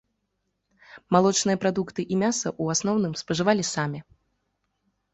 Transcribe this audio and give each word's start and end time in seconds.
Малочныя 1.17 1.61
прадукты 1.65 2.01
і 2.13 2.19
мяса 2.23 2.47
ў 2.61 2.79
асноўным 2.79 3.13
спажывалі 3.23 3.63
самі. 3.77 3.99